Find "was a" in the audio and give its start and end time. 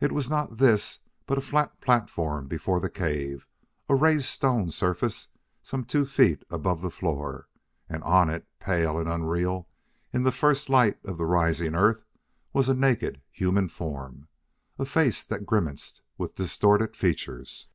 12.54-12.74